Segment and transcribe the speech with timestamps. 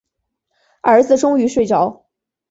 [0.81, 2.07] 儿子终于睡着